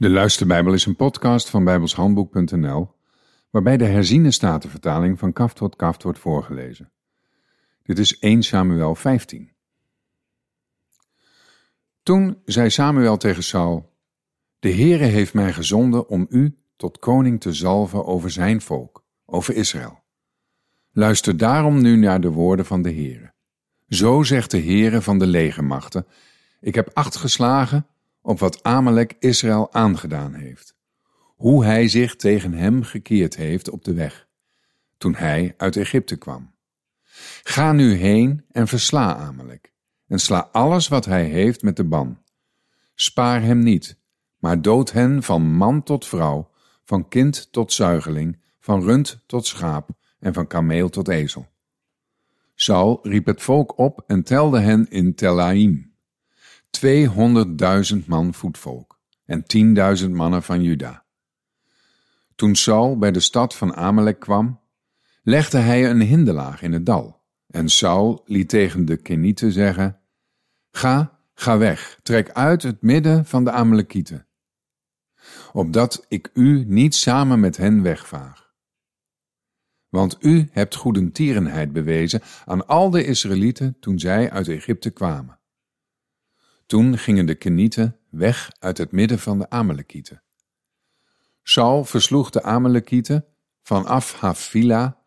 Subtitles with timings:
[0.00, 2.94] De Luisterbijbel is een podcast van bijbelshandboek.nl,
[3.50, 6.92] waarbij de herziene statenvertaling van kaft tot kaft wordt voorgelezen.
[7.82, 9.52] Dit is 1 Samuel 15.
[12.02, 13.96] Toen zei Samuel tegen Saul,
[14.58, 19.54] De Heere heeft mij gezonden om u tot koning te zalven over zijn volk, over
[19.54, 20.02] Israël.
[20.92, 23.32] Luister daarom nu naar de woorden van de Heere.
[23.88, 26.06] Zo zegt de Heere van de legermachten,
[26.60, 27.86] ik heb acht geslagen
[28.30, 30.76] op wat Amalek Israël aangedaan heeft,
[31.36, 34.28] hoe hij zich tegen hem gekeerd heeft op de weg,
[34.98, 36.54] toen hij uit Egypte kwam.
[37.42, 39.72] Ga nu heen en versla Amalek,
[40.06, 42.18] en sla alles wat hij heeft met de ban.
[42.94, 43.98] Spaar hem niet,
[44.38, 46.50] maar dood hen van man tot vrouw,
[46.84, 51.48] van kind tot zuigeling, van rund tot schaap en van kameel tot ezel.
[52.54, 55.89] Saul riep het volk op en telde hen in Telaim
[56.70, 59.44] 200.000 man voetvolk en
[60.02, 61.04] 10.000 mannen van Juda.
[62.34, 64.60] Toen Saul bij de stad van Amalek kwam,
[65.22, 67.22] legde hij een hindelaag in het dal.
[67.46, 70.00] En Saul liet tegen de Kenieten zeggen:
[70.70, 74.26] Ga, ga weg, trek uit het midden van de Amalekieten,
[75.52, 78.48] opdat ik u niet samen met hen wegvaag.
[79.88, 85.39] Want u hebt goedentierenheid bewezen aan al de Israëlieten toen zij uit Egypte kwamen.
[86.70, 90.22] Toen gingen de Kenieten weg uit het midden van de Amalekieten.
[91.42, 93.26] Saul versloeg de Amalekieten
[93.62, 95.04] vanaf Havila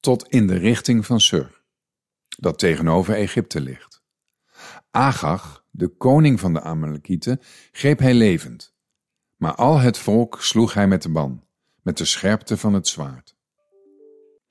[0.00, 1.62] tot in de richting van Sur,
[2.38, 4.02] dat tegenover Egypte ligt.
[4.90, 7.40] Agag, de koning van de Amalekieten,
[7.72, 8.74] greep hij levend,
[9.36, 11.44] maar al het volk sloeg hij met de ban,
[11.82, 13.36] met de scherpte van het zwaard.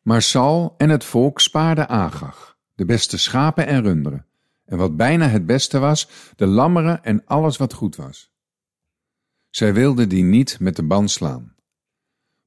[0.02, 4.28] Maar Saul en het volk spaarden Agag, de beste schapen en runderen,
[4.66, 8.32] en wat bijna het beste was, de lammeren en alles wat goed was.
[9.50, 11.56] Zij wilden die niet met de band slaan.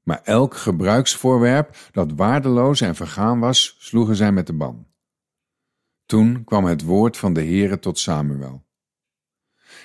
[0.03, 4.87] Maar elk gebruiksvoorwerp dat waardeloos en vergaan was, sloegen zij met de ban.
[6.05, 8.65] Toen kwam het woord van de Heere tot Samuel.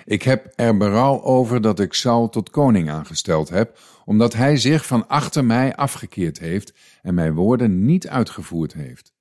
[0.05, 4.87] Ik heb er berouw over dat ik Saul tot koning aangesteld heb, omdat hij zich
[4.87, 9.15] van achter mij afgekeerd heeft en mijn woorden niet uitgevoerd heeft.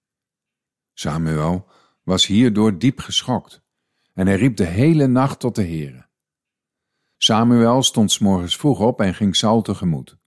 [0.94, 1.68] Samuel,
[2.04, 3.62] was hierdoor diep geschokt
[4.14, 6.10] en hij riep de hele nacht tot de Heere.
[7.18, 10.18] Samuel stond s morgens vroeg op en ging Saul tegemoet.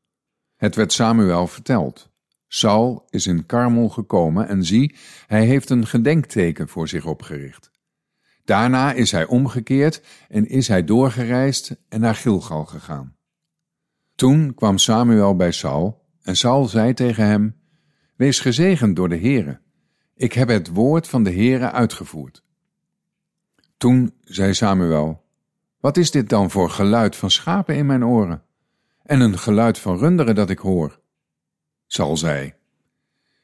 [0.56, 2.12] Het werd Samuel verteld.
[2.46, 4.96] Saul is in Karmel gekomen en zie,
[5.26, 7.70] hij heeft een gedenkteken voor zich opgericht.
[8.44, 13.16] Daarna is hij omgekeerd en is hij doorgereisd en naar Gilgal gegaan.
[14.14, 17.62] Toen kwam Samuel bij Saul en Saul zei tegen hem,
[18.16, 19.60] Wees gezegend door de Heere,
[20.14, 22.42] ik heb het woord van de Heere uitgevoerd.
[23.76, 25.24] Toen zei Samuel,
[25.80, 28.42] wat is dit dan voor geluid van schapen in mijn oren?
[29.02, 31.00] En een geluid van runderen dat ik hoor?
[31.86, 32.54] Zal zei,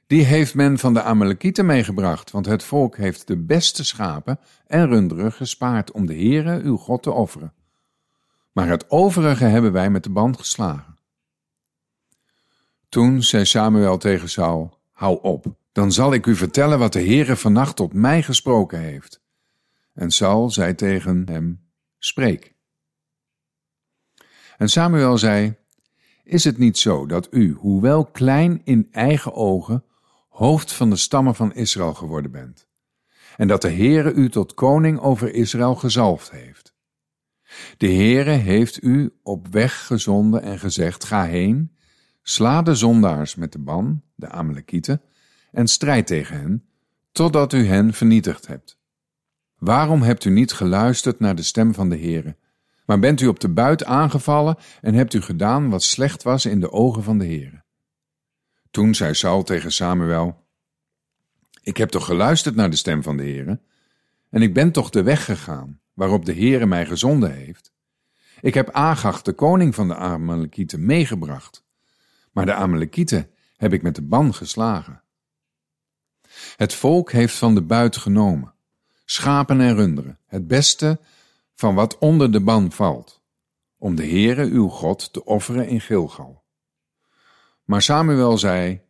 [0.07, 4.87] die heeft men van de Amalekieten meegebracht, want het volk heeft de beste schapen en
[4.87, 7.53] runderen gespaard om de Heere uw God te offeren.
[8.53, 10.99] Maar het overige hebben wij met de band geslagen.
[12.89, 17.37] Toen zei Samuel tegen Saul, hou op, dan zal ik u vertellen wat de Heere
[17.37, 19.23] vannacht tot mij gesproken heeft.
[19.95, 21.61] En Saul zei tegen hem,
[21.99, 22.55] spreek.
[24.57, 25.57] En Samuel zei,
[26.25, 29.85] is het niet zo dat u, hoewel klein in eigen ogen,
[30.29, 32.69] hoofd van de stammen van Israël geworden bent,
[33.37, 36.75] en dat de Heere u tot koning over Israël gezalfd heeft?
[37.77, 41.77] De Heere heeft u op weg gezonden en gezegd, ga heen,
[42.23, 45.03] sla de zondaars met de ban, de Amalekieten,
[45.53, 46.65] en strijd tegen hen,
[47.13, 48.79] totdat u hen vernietigd hebt.
[49.59, 52.37] Waarom hebt u niet geluisterd naar de stem van de Heere,
[52.87, 56.61] maar bent u op de buit aangevallen en hebt u gedaan wat slecht was in
[56.61, 57.63] de ogen van de Heere?
[58.71, 60.45] Toen zei Saul tegen Samuel,
[61.63, 63.61] Ik heb toch geluisterd naar de stem van de Heere,
[64.31, 67.73] en ik ben toch de weg gegaan waarop de Heere mij gezonden heeft.
[68.41, 71.65] Ik heb Agag, de koning van de Amalekieten, meegebracht,
[72.33, 75.03] maar de Amalekieten heb ik met de ban geslagen.
[76.61, 78.55] Het volk heeft van de buit genomen,
[79.05, 81.01] schapen en runderen, het beste
[81.55, 83.23] van wat onder de ban valt,
[83.79, 86.45] om de Heere uw God te offeren in Gilgal.
[87.65, 88.81] Maar Samuel zei,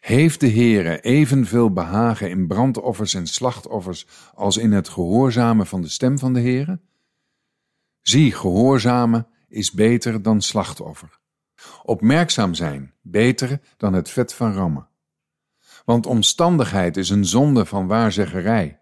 [0.00, 5.88] heeft de Heere evenveel behagen in brandoffers en slachtoffers als in het gehoorzamen van de
[5.88, 6.80] stem van de Heere?
[8.02, 11.18] Zie, gehoorzamen is beter dan slachtoffer.
[11.82, 14.88] Opmerkzaam zijn, beter dan het vet van rammen.
[15.88, 18.80] Want omstandigheid is een zonde van waarzeggerij.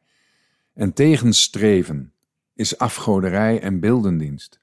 [0.74, 2.12] En tegenstreven
[2.54, 4.60] is afgoderij en beeldendienst.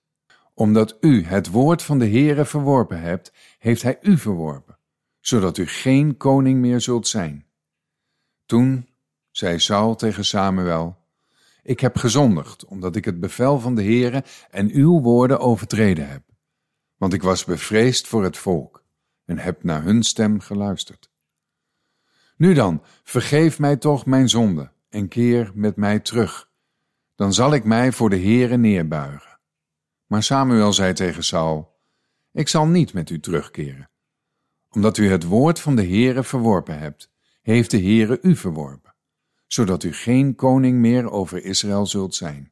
[0.53, 4.77] Omdat u het woord van de Heere verworpen hebt, heeft hij u verworpen,
[5.19, 7.45] zodat u geen koning meer zult zijn.
[8.45, 8.87] Toen
[9.31, 10.97] zei Saul tegen Samuel,
[11.61, 16.23] ik heb gezondigd, omdat ik het bevel van de Heere en uw woorden overtreden heb.
[16.97, 18.83] Want ik was bevreesd voor het volk
[19.25, 21.11] en heb naar hun stem geluisterd.
[22.35, 26.51] Nu dan, vergeef mij toch mijn zonde en keer met mij terug.
[27.15, 29.39] Dan zal ik mij voor de Heere neerbuigen.
[30.05, 31.79] Maar Samuel zei tegen Saul,
[32.31, 33.89] ik zal niet met u terugkeren.
[34.69, 38.95] Omdat u het woord van de Heere verworpen hebt, heeft de Heere u verworpen,
[39.47, 42.51] zodat u geen koning meer over Israël zult zijn.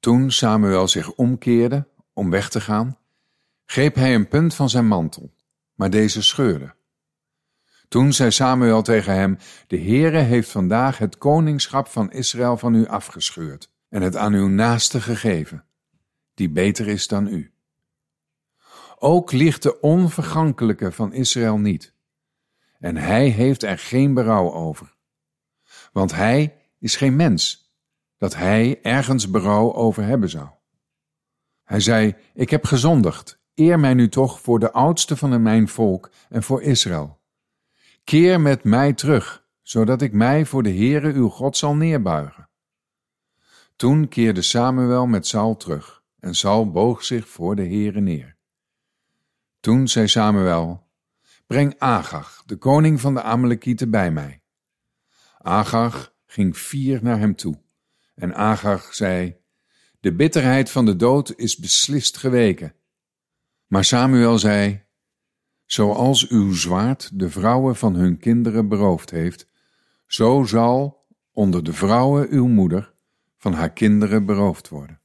[0.00, 2.98] Toen Samuel zich omkeerde om weg te gaan,
[3.64, 5.34] greep hij een punt van zijn mantel,
[5.74, 6.74] maar deze scheurde.
[7.88, 12.86] Toen zei Samuel tegen hem, de Heere heeft vandaag het koningschap van Israël van u
[12.86, 15.64] afgescheurd en het aan uw naaste gegeven,
[16.34, 17.52] die beter is dan u.
[18.98, 21.94] Ook ligt de onvergankelijke van Israël niet,
[22.78, 24.94] en hij heeft er geen berouw over.
[25.92, 27.72] Want hij is geen mens,
[28.16, 30.48] dat hij ergens berouw over hebben zou.
[31.64, 36.10] Hij zei, ik heb gezondigd, eer mij nu toch voor de oudste van mijn volk
[36.28, 37.17] en voor Israël
[38.08, 42.48] Keer met mij terug, zodat ik mij voor de Heere uw God zal neerbuigen.
[43.76, 48.36] Toen keerde Samuel met Saul terug, en Saul boog zich voor de Heere neer.
[49.60, 50.86] Toen zei Samuel,
[51.46, 54.42] breng Agag, de koning van de Amalekieten, bij mij.
[55.38, 57.60] Agag ging fier naar hem toe,
[58.14, 59.36] en Agag zei,
[60.00, 62.74] de bitterheid van de dood is beslist geweken.
[63.66, 64.86] Maar Samuel zei,
[65.68, 69.48] Zoals uw zwaard de vrouwen van hun kinderen beroofd heeft,
[70.06, 72.94] zo zal onder de vrouwen uw moeder
[73.36, 75.00] van haar kinderen beroofd worden.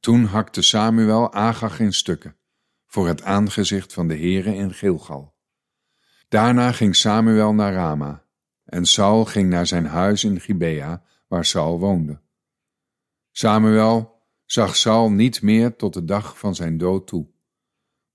[0.00, 2.36] Toen hakte Samuel Agag in stukken,
[2.86, 5.34] voor het aangezicht van de Heere in Gilgal.
[6.28, 8.24] Daarna ging Samuel naar Rama,
[8.64, 12.20] en Saul ging naar zijn huis in Gibea, waar Saul woonde.
[13.30, 17.34] Samuel zag Saul niet meer tot de dag van zijn dood toe.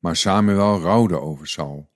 [0.02, 1.90] Maar Samuel rouwde over Saul.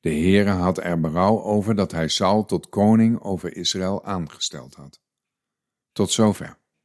[0.00, 5.00] De Heere had er berouw over dat hij Saul tot koning over Israël aangesteld had.
[5.92, 6.58] Tot zover.